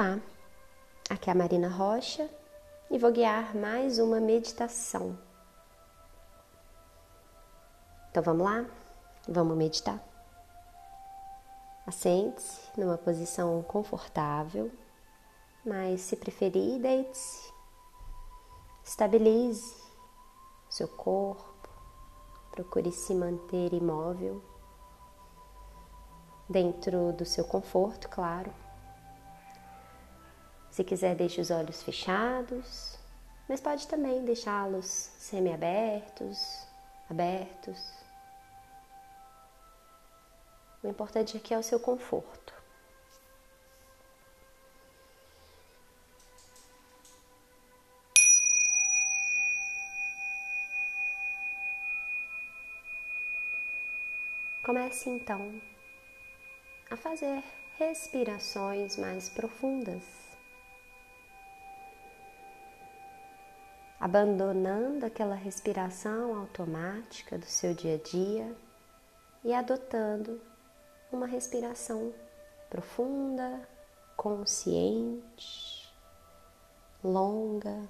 [0.00, 0.20] Olá,
[1.10, 2.30] aqui é a Marina Rocha
[2.88, 5.18] e vou guiar mais uma meditação.
[8.08, 8.64] Então vamos lá?
[9.28, 10.00] Vamos meditar?
[11.84, 14.70] Assente-se numa posição confortável,
[15.66, 17.52] mas se preferir, deite-se.
[18.84, 19.82] Estabilize
[20.70, 21.68] seu corpo,
[22.52, 24.40] procure se manter imóvel,
[26.48, 28.67] dentro do seu conforto, claro
[30.78, 32.96] se quiser, deixe os olhos fechados,
[33.48, 36.38] mas pode também deixá-los semi-abertos,
[37.10, 37.92] abertos.
[40.80, 42.54] O importante aqui é o seu conforto.
[54.62, 55.60] Comece então
[56.88, 57.42] a fazer
[57.76, 60.27] respirações mais profundas.
[64.00, 68.56] Abandonando aquela respiração automática do seu dia a dia
[69.44, 70.40] e adotando
[71.10, 72.14] uma respiração
[72.70, 73.68] profunda,
[74.16, 75.92] consciente,
[77.02, 77.88] longa.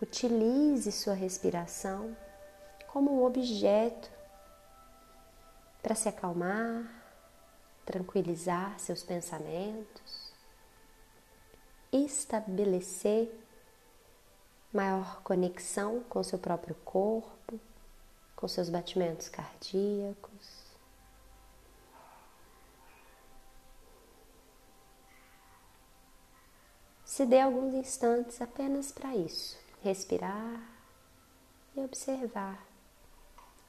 [0.00, 2.16] Utilize sua respiração
[2.86, 4.10] como um objeto
[5.82, 7.02] para se acalmar,
[7.84, 10.25] tranquilizar seus pensamentos
[12.04, 13.32] estabelecer
[14.72, 17.58] maior conexão com seu próprio corpo,
[18.34, 20.66] com seus batimentos cardíacos.
[27.04, 30.60] Se dê alguns instantes apenas para isso, respirar
[31.74, 32.62] e observar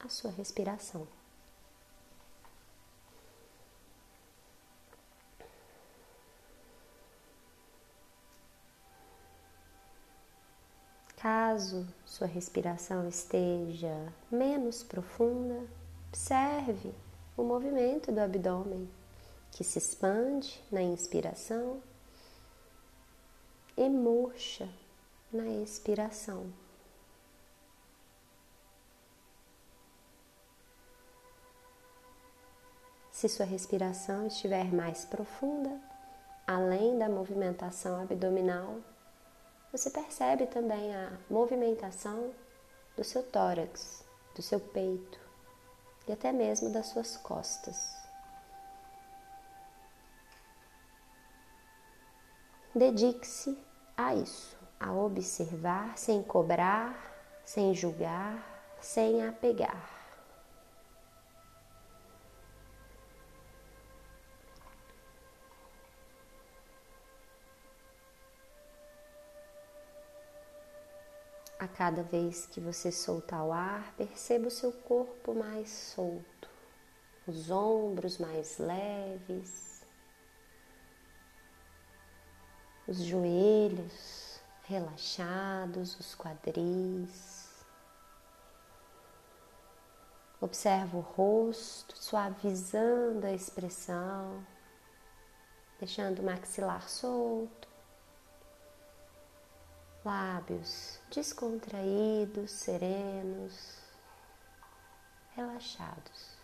[0.00, 1.06] a sua respiração.
[11.56, 15.66] Caso sua respiração esteja menos profunda,
[16.08, 16.94] observe
[17.34, 18.86] o movimento do abdômen
[19.50, 21.80] que se expande na inspiração
[23.74, 24.68] e murcha
[25.32, 26.52] na expiração.
[33.10, 35.80] Se sua respiração estiver mais profunda,
[36.46, 38.78] além da movimentação abdominal,
[39.76, 42.32] você percebe também a movimentação
[42.96, 44.02] do seu tórax,
[44.34, 45.20] do seu peito
[46.08, 47.94] e até mesmo das suas costas.
[52.74, 53.58] Dedique-se
[53.96, 56.94] a isso, a observar sem cobrar,
[57.44, 59.95] sem julgar, sem apegar.
[71.66, 76.48] A cada vez que você soltar o ar, perceba o seu corpo mais solto,
[77.26, 79.84] os ombros mais leves,
[82.86, 87.50] os joelhos relaxados, os quadris.
[90.40, 94.46] Observa o rosto, suavizando a expressão,
[95.80, 97.75] deixando o maxilar solto
[100.06, 103.80] lábios descontraídos, serenos,
[105.34, 106.35] relaxados.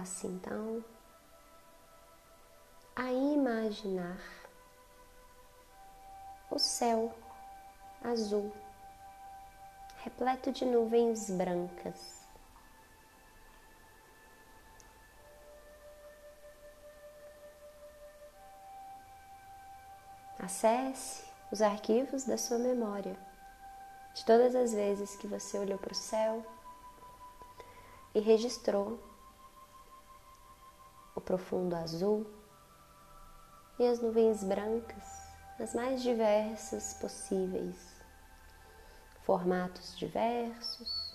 [0.00, 0.82] Passe então
[2.96, 4.18] a imaginar
[6.50, 7.14] o céu
[8.02, 8.50] azul,
[9.98, 12.26] repleto de nuvens brancas.
[20.38, 23.18] Acesse os arquivos da sua memória
[24.14, 26.42] de todas as vezes que você olhou para o céu
[28.14, 29.09] e registrou
[31.20, 32.26] o profundo azul
[33.78, 35.04] e as nuvens brancas,
[35.58, 37.76] as mais diversas possíveis,
[39.22, 41.14] formatos diversos,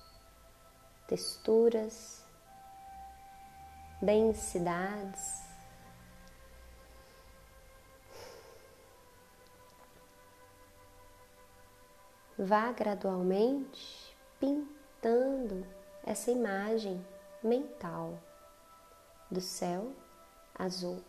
[1.07, 2.23] texturas,
[4.01, 5.43] densidades.
[12.37, 15.65] vá gradualmente pintando
[16.05, 17.03] essa imagem
[17.41, 18.19] mental
[19.29, 19.91] do céu
[20.57, 21.03] azul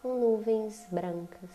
[0.00, 1.50] com nuvens brancas.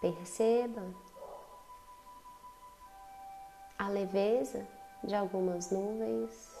[0.00, 0.94] Perceba
[3.78, 4.66] a leveza
[5.02, 6.56] de algumas nuvens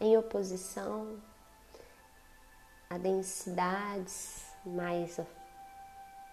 [0.00, 1.20] em oposição
[2.88, 5.18] a densidades mais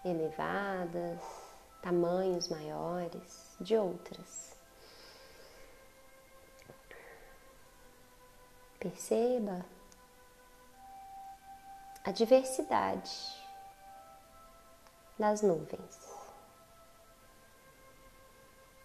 [0.06, 1.20] elevadas,
[1.82, 4.56] tamanhos maiores de outras.
[8.80, 9.66] Perceba
[12.04, 13.12] a diversidade
[15.18, 16.14] das nuvens.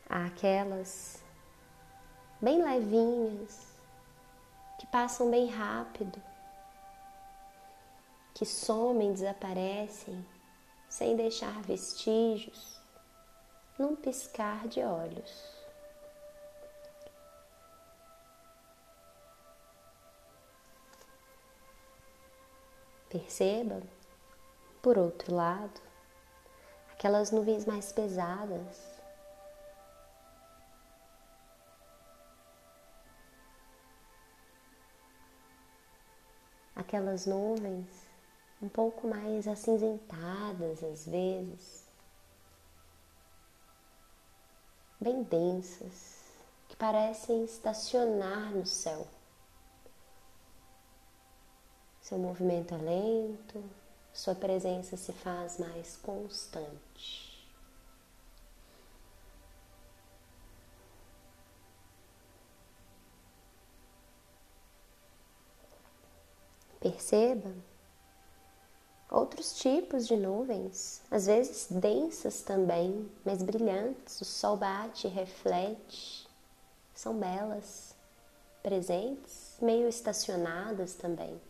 [0.09, 1.23] Há aquelas
[2.41, 3.67] bem levinhas,
[4.79, 6.23] que passam bem rápido,
[8.39, 10.25] que somem, desaparecem,
[10.89, 12.81] sem deixar vestígios,
[13.77, 15.59] num piscar de olhos.
[23.09, 23.83] Perceba,
[24.81, 25.81] por outro lado,
[26.93, 28.87] aquelas nuvens mais pesadas.
[36.77, 38.08] Aquelas nuvens
[38.61, 41.85] um pouco mais acinzentadas às vezes,
[45.01, 46.19] bem densas,
[46.69, 49.07] que parecem estacionar no céu.
[52.01, 53.63] Seu movimento é lento,
[54.13, 57.29] sua presença se faz mais constante.
[66.81, 67.53] Perceba
[69.11, 74.21] outros tipos de nuvens, às vezes densas também, mas brilhantes.
[74.21, 76.29] O sol bate, reflete,
[76.95, 77.95] são belas,
[78.63, 81.41] presentes, meio estacionadas também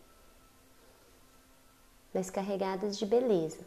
[2.13, 3.63] mas carregadas de beleza.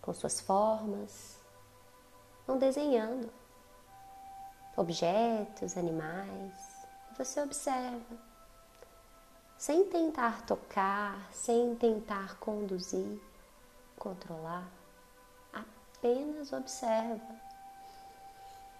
[0.00, 1.38] Com suas formas,
[2.46, 3.32] vão desenhando
[4.76, 6.52] objetos, animais,
[7.16, 8.18] você observa,
[9.62, 13.20] sem tentar tocar, sem tentar conduzir,
[13.96, 14.68] controlar,
[15.52, 17.40] apenas observa.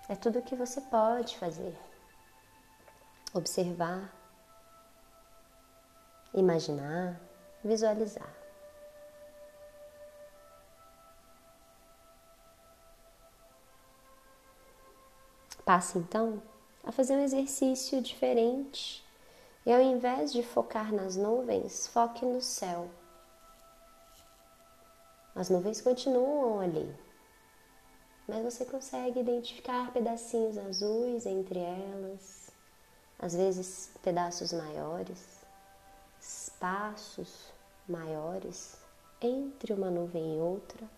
[0.08, 1.78] É tudo o que você pode fazer.
[3.32, 4.12] Observar
[6.34, 7.16] imaginar,
[7.62, 8.34] visualizar.
[15.64, 16.42] Passe então
[16.82, 19.11] a fazer um exercício diferente
[19.64, 22.90] e ao invés de focar nas nuvens, foque no céu.
[25.34, 26.94] As nuvens continuam ali,
[28.28, 32.50] mas você consegue identificar pedacinhos azuis entre elas,
[33.18, 35.42] às vezes pedaços maiores
[36.22, 37.52] espaços
[37.88, 38.76] maiores
[39.20, 40.88] entre uma nuvem e outra,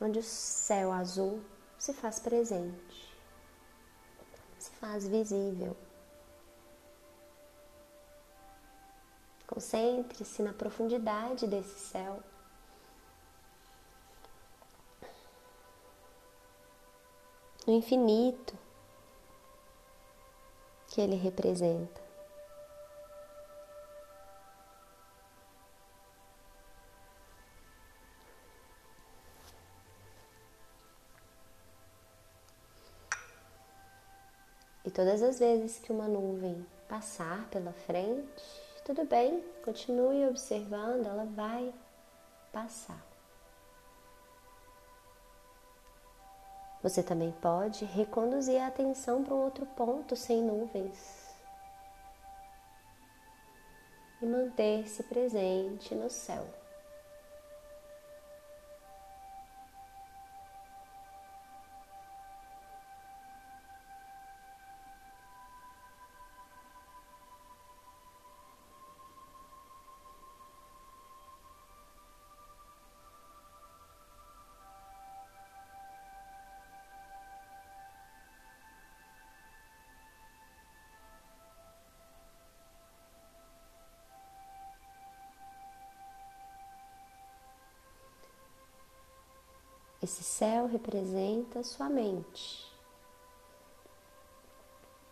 [0.00, 1.42] onde o céu azul
[1.78, 3.14] se faz presente,
[4.58, 5.76] se faz visível.
[9.50, 12.22] Concentre-se na profundidade desse céu.
[17.66, 18.56] No infinito
[20.86, 22.00] que ele representa.
[34.84, 41.24] E todas as vezes que uma nuvem passar pela frente, tudo bem, continue observando, ela
[41.24, 41.72] vai
[42.52, 43.04] passar.
[46.82, 51.28] Você também pode reconduzir a atenção para um outro ponto sem nuvens
[54.22, 56.59] e manter-se presente no céu.
[90.02, 92.66] Esse céu representa sua mente,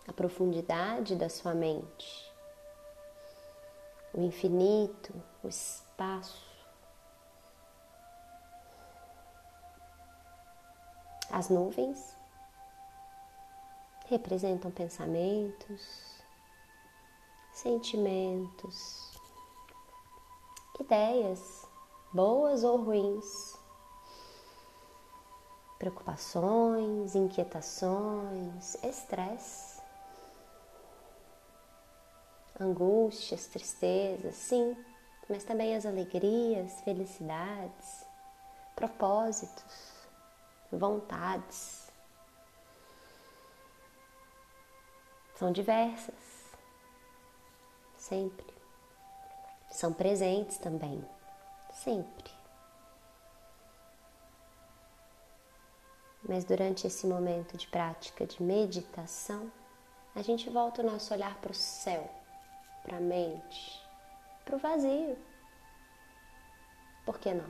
[0.07, 2.33] a profundidade da sua mente,
[4.15, 5.13] o infinito,
[5.45, 6.49] o espaço.
[11.31, 12.17] As nuvens
[14.07, 16.19] representam pensamentos,
[17.53, 19.13] sentimentos,
[20.81, 21.69] ideias,
[22.11, 23.58] boas ou ruins,
[25.79, 29.81] preocupações, inquietações, estresse,
[32.61, 34.77] angústias, tristezas, sim,
[35.29, 38.05] mas também as alegrias, felicidades,
[38.75, 39.93] propósitos,
[40.73, 41.87] vontades.
[45.37, 46.15] São diversas,
[47.97, 48.47] sempre.
[49.71, 51.05] São presentes também,
[51.73, 52.38] sempre.
[56.29, 59.51] Mas durante esse momento de prática de meditação,
[60.15, 62.07] a gente volta o nosso olhar para o céu,
[62.83, 63.83] para a mente,
[64.45, 65.17] para o vazio.
[67.07, 67.49] Por que não?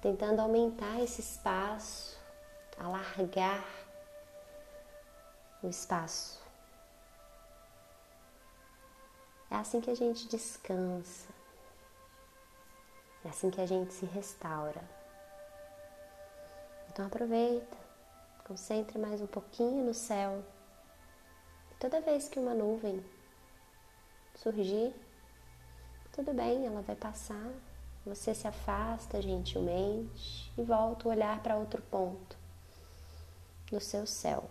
[0.00, 2.18] Tentando aumentar esse espaço,
[2.78, 3.62] alargar
[5.62, 6.40] o espaço.
[9.50, 11.28] É assim que a gente descansa,
[13.22, 15.01] é assim que a gente se restaura.
[16.92, 17.74] Então aproveita,
[18.44, 20.44] concentre mais um pouquinho no céu.
[21.80, 23.02] Toda vez que uma nuvem
[24.34, 24.94] surgir,
[26.12, 27.50] tudo bem, ela vai passar.
[28.04, 32.36] Você se afasta gentilmente e volta o olhar para outro ponto
[33.70, 34.50] do seu céu.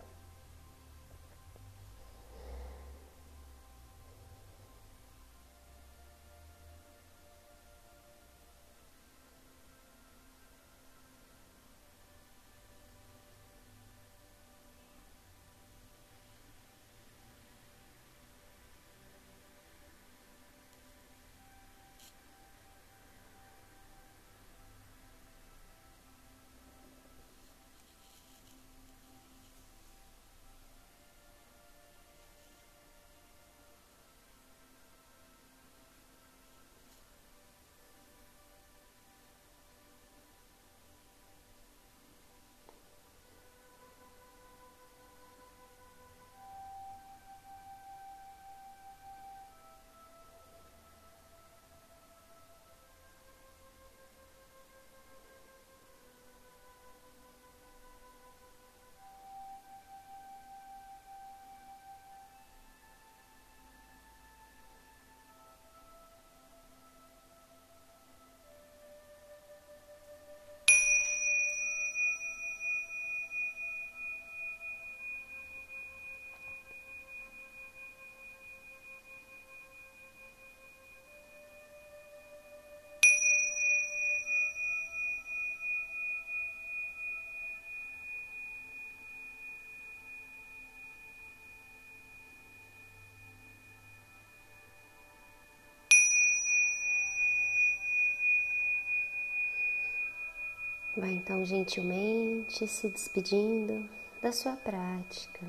[100.95, 103.89] Vai então gentilmente se despedindo
[104.21, 105.39] da sua prática.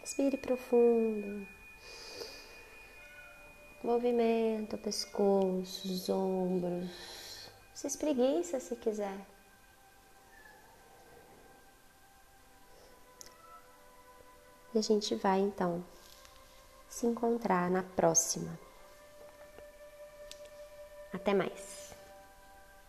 [0.00, 1.44] Respire profundo.
[3.82, 7.50] Movimenta o pescoço, os ombros.
[7.74, 9.26] Se espreguiça se quiser.
[14.72, 15.84] E a gente vai então
[16.88, 18.58] se encontrar na próxima.
[21.12, 21.77] Até mais.